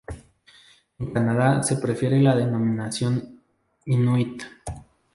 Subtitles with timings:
[0.97, 3.39] En Canadá se prefiere la denominación
[3.85, 4.41] "inuit".